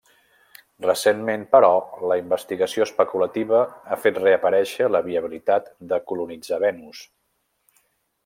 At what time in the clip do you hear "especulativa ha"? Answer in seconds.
2.87-3.99